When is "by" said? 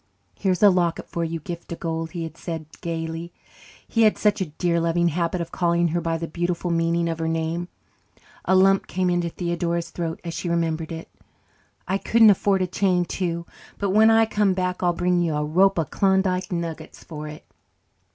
6.01-6.17